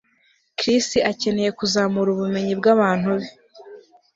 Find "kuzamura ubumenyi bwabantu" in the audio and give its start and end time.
1.59-3.09